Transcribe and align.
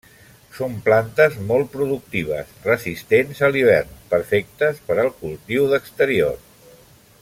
Són 0.59 0.77
plantes 0.85 1.35
molt 1.51 1.69
productives, 1.73 2.55
resistents 2.69 3.43
a 3.49 3.53
l'hivern, 3.55 3.95
perfectes 4.15 4.83
per 4.89 5.01
al 5.05 5.15
cultiu 5.23 5.73
d'exterior. 5.75 6.47